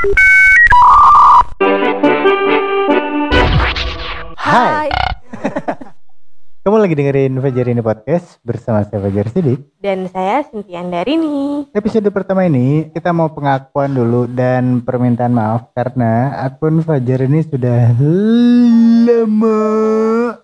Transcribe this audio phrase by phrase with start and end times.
[0.00, 0.08] Hai.
[6.64, 9.76] Kamu lagi dengerin Fajar ini podcast bersama saya Fajar Sidik.
[9.76, 11.68] Dan saya Cynthia Andarini.
[11.76, 17.92] Episode pertama ini kita mau pengakuan dulu dan permintaan maaf karena akun Fajar ini sudah
[19.04, 19.60] lama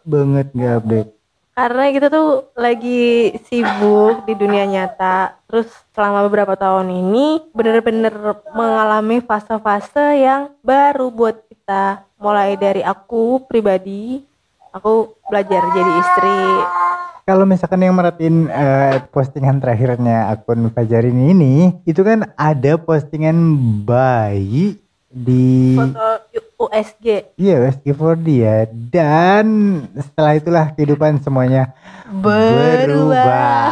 [0.05, 1.16] banget nggak update.
[1.57, 5.41] Karena kita tuh lagi sibuk di dunia nyata.
[5.49, 8.13] Terus selama beberapa tahun ini bener-bener
[8.53, 12.05] mengalami fase-fase yang baru buat kita.
[12.21, 14.21] Mulai dari aku pribadi,
[14.69, 16.41] aku belajar jadi istri.
[17.25, 21.55] Kalau misalkan yang merhatiin eh, postingan terakhirnya akun Fajar ini ini,
[21.89, 23.33] itu kan ada postingan
[23.89, 24.77] bayi
[25.09, 26.21] di Foto
[26.57, 29.47] USG Iya, USG4 dia dan
[29.93, 31.77] setelah itulah kehidupan semuanya
[32.09, 33.69] berubah.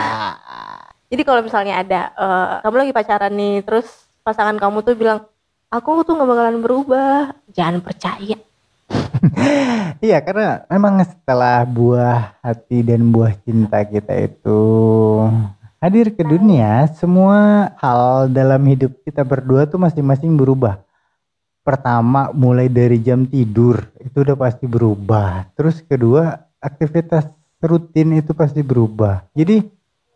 [1.09, 3.87] Jadi kalau misalnya ada eh, kamu lagi pacaran nih, terus
[4.25, 5.21] pasangan kamu tuh bilang,
[5.73, 8.37] aku tuh nggak bakalan berubah, jangan percaya.
[10.05, 14.61] Iya, karena memang setelah buah hati dan buah cinta kita itu
[15.81, 20.81] hadir ke dunia, semua hal dalam hidup kita berdua tuh masing-masing berubah.
[21.65, 25.49] Pertama, mulai dari jam tidur itu udah pasti berubah.
[25.57, 27.25] Terus kedua, aktivitas
[27.65, 29.25] rutin itu pasti berubah.
[29.33, 29.65] Jadi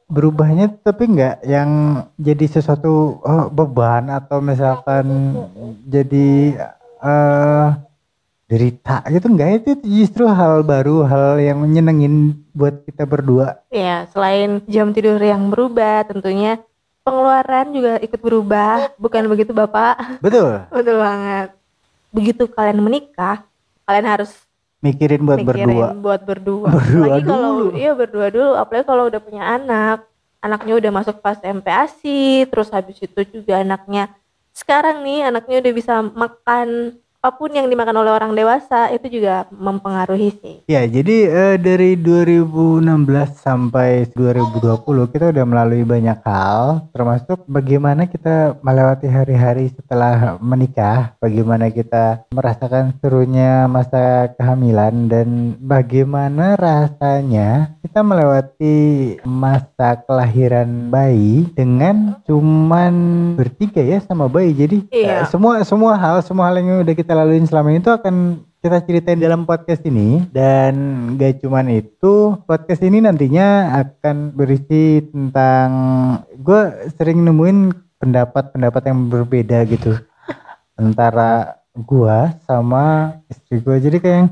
[0.09, 5.37] berubahnya tapi nggak yang jadi sesuatu oh, beban atau misalkan
[5.85, 6.29] jadi
[7.05, 7.69] eh
[8.49, 14.65] derita gitu enggak itu justru hal baru hal yang menyenengin buat kita berdua Ya, selain
[14.65, 16.57] jam tidur yang berubah, tentunya
[17.09, 18.93] pengeluaran juga ikut berubah.
[19.01, 20.21] Bukan begitu, Bapak?
[20.21, 21.49] betul Betul banget.
[22.13, 23.45] Begitu kalian menikah,
[23.89, 24.33] kalian harus
[24.79, 26.69] mikirin buat mikirin berdua buat berdua.
[26.77, 29.99] Berdua apalagi kalau iya berdua dulu, apalagi kalau udah punya anak.
[30.39, 34.15] Anaknya udah masuk fase MPASI, terus habis itu juga anaknya
[34.59, 36.99] sekarang nih anaknya udah bisa makan
[37.29, 40.57] apa pun yang dimakan oleh orang dewasa itu juga mempengaruhi sih.
[40.65, 42.89] ya jadi eh, dari 2016
[43.37, 51.69] sampai 2020 kita udah melalui banyak hal termasuk bagaimana kita melewati hari-hari setelah menikah bagaimana
[51.69, 55.29] kita merasakan serunya masa kehamilan dan
[55.61, 58.79] bagaimana rasanya kita melewati
[59.21, 62.95] masa kelahiran bayi dengan cuman
[63.37, 65.13] bertiga ya sama bayi jadi Iya.
[65.13, 68.83] eh, semua semua hal semua hal yang udah kita laluin selama ini tuh akan kita
[68.87, 70.23] ceritain dalam podcast ini.
[70.31, 70.75] Dan
[71.19, 75.69] gak cuman itu podcast ini nantinya akan berisi tentang
[76.39, 79.99] gue sering nemuin pendapat-pendapat yang berbeda gitu.
[80.79, 84.29] Antara gua sama istri gue jadi kayak yang,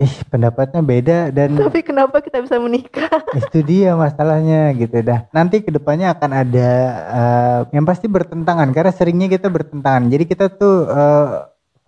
[0.00, 3.12] ih pendapatnya beda dan Tapi kenapa kita bisa menikah?
[3.36, 5.00] itu dia masalahnya gitu.
[5.04, 6.70] Dah nanti ke depannya akan ada
[7.12, 8.72] eh, yang pasti bertentangan.
[8.72, 10.08] Karena seringnya kita bertentangan.
[10.08, 11.32] Jadi kita tuh eh,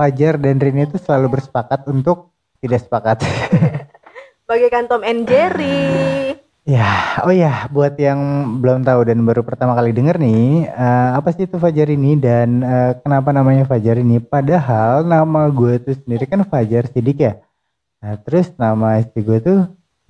[0.02, 3.22] Fajar dan Rini itu selalu bersepakat untuk tidak sepakat.
[4.50, 6.34] Bagaikan Tom and Jerry.
[6.62, 8.18] ya oh ya buat yang
[8.62, 12.62] belum tahu dan baru pertama kali denger nih eh, apa sih itu Fajar ini dan
[12.62, 14.18] eh, kenapa namanya Fajar ini?
[14.18, 17.38] Padahal nama gue tuh sendiri kan Fajar Sidik ya?
[18.02, 19.58] Nah terus nama istri gue tuh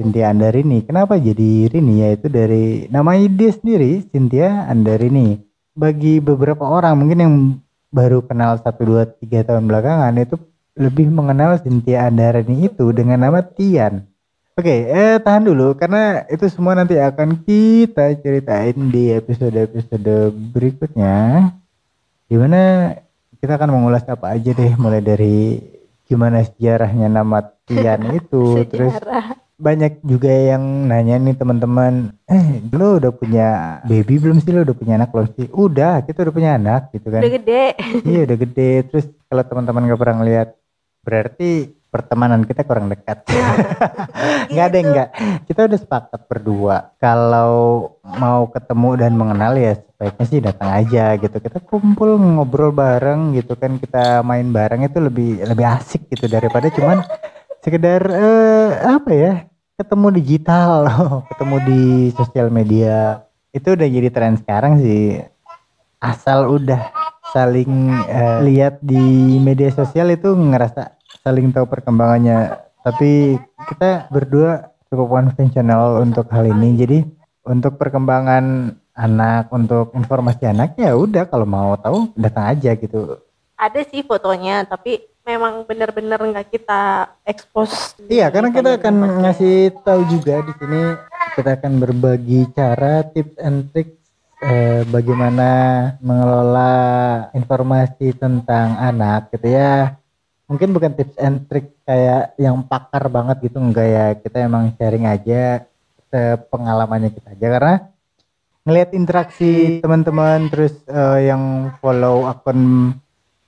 [0.00, 0.80] Cynthia Andarini.
[0.88, 2.00] Kenapa jadi Rini?
[2.00, 5.36] Yaitu dari namanya dia sendiri Cynthia Andarini.
[5.76, 7.34] Bagi beberapa orang mungkin yang
[7.92, 10.40] baru kenal 1 2 3 tahun belakangan itu
[10.72, 14.08] lebih mengenal Cynthia Andarini itu dengan nama Tian
[14.52, 21.48] Oke, eh tahan dulu karena itu semua nanti akan kita ceritain di episode-episode berikutnya.
[22.28, 22.92] Di mana
[23.40, 25.56] kita akan mengulas apa aja deh, mulai dari
[26.04, 29.41] gimana sejarahnya nama Tian itu, terus Sejarah.
[29.62, 34.50] Banyak juga yang nanya nih teman-teman, eh lo udah punya baby belum sih?
[34.50, 35.46] Lo udah punya anak belum sih?
[35.54, 37.22] Udah, kita udah punya anak gitu kan.
[37.22, 37.64] Udah gede.
[38.10, 38.70] iya udah gede.
[38.90, 40.48] Terus kalau teman-teman gak pernah ngeliat,
[41.06, 41.50] berarti
[41.94, 43.22] pertemanan kita kurang dekat.
[44.50, 45.08] Nggak ada enggak.
[45.46, 46.76] Kita udah sepakat berdua.
[46.98, 47.52] Kalau
[48.02, 51.36] mau ketemu dan mengenal ya sebaiknya sih datang aja gitu.
[51.38, 53.76] Kita kumpul ngobrol bareng gitu kan.
[53.76, 57.04] Kita main bareng itu lebih lebih asik gitu daripada cuman
[57.62, 59.32] sekedar eh, apa ya
[59.82, 60.86] ketemu digital,
[61.34, 61.82] ketemu di
[62.14, 63.26] sosial media.
[63.50, 65.18] Itu udah jadi tren sekarang sih.
[65.98, 66.94] Asal udah
[67.34, 73.40] saling eh, lihat di media sosial itu ngerasa saling tahu perkembangannya tapi
[73.72, 76.98] kita berdua cukup konvensional untuk hal ini jadi
[77.46, 83.16] untuk perkembangan anak untuk informasi anak ya udah kalau mau tahu datang aja gitu
[83.62, 87.94] Ada sih fotonya, tapi memang benar-benar nggak kita expose.
[88.10, 90.82] iya karena kita akan ngasih tahu juga di sini
[91.38, 94.02] kita akan berbagi cara tips and tricks
[94.42, 95.50] eh, bagaimana
[96.02, 96.74] mengelola
[97.32, 99.94] informasi tentang anak gitu ya
[100.50, 105.06] mungkin bukan tips and trick kayak yang pakar banget gitu enggak ya kita emang sharing
[105.08, 105.64] aja
[106.52, 107.74] pengalamannya kita aja karena
[108.62, 112.92] ngelihat interaksi teman-teman terus uh, yang follow akun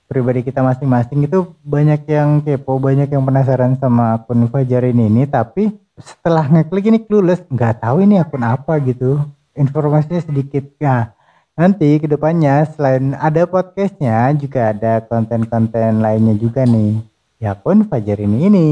[0.05, 5.73] pribadi kita masing-masing itu banyak yang kepo banyak yang penasaran sama akun Fajar ini, tapi
[5.95, 9.23] setelah ngeklik ini clueless nggak tahu ini akun apa gitu.
[9.55, 10.67] Informasinya sedikit.
[10.77, 11.15] Ya
[11.55, 16.99] nanti ke depannya selain ada podcastnya juga ada konten-konten lainnya juga nih
[17.39, 18.69] ya akun Fajar ini ini.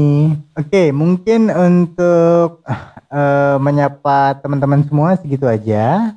[0.52, 2.60] Oke mungkin untuk
[3.08, 6.12] uh, menyapa teman-teman semua segitu aja.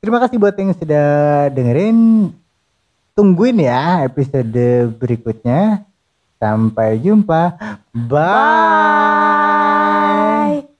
[0.00, 1.08] Terima kasih buat yang sudah
[1.52, 2.30] dengerin
[3.16, 5.88] tungguin ya episode berikutnya.
[6.36, 7.56] Sampai jumpa.
[7.96, 8.12] Bye,
[10.60, 10.75] bye.